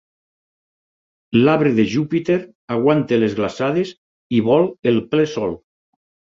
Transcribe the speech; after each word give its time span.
L'Arbre 1.39 1.73
de 1.81 1.85
Júpiter 1.91 2.39
aguanta 2.77 3.21
les 3.21 3.37
glaçades 3.43 3.95
i 4.39 4.43
vol 4.51 4.69
el 4.93 5.01
ple 5.15 5.31
sol. 5.39 5.59